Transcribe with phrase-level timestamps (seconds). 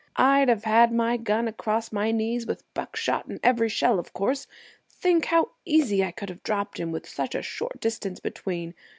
[0.15, 4.47] I'd have had my gun across my knees, with buckshot in every shell, of course.
[4.89, 8.73] Think how easy I could have dropped him, with such a short distance between.